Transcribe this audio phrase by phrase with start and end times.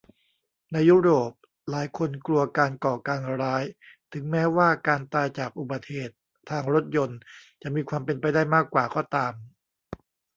[0.71, 1.31] ในยุโรป
[1.69, 3.63] หลายคนกลัวการก่อการร้าย
[4.13, 6.15] ถึงแม้ว่าการตายจากอุบัติเหตุ
[6.49, 7.19] ทางรถยนต์
[7.61, 9.33] จะมีความเป็นไปได้มากกว่าก็ตาม